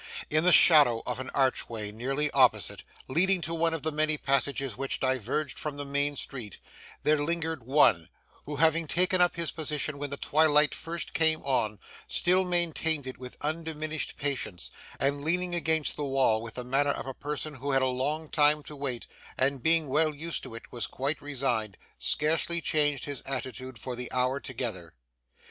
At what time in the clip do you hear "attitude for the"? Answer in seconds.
23.27-24.11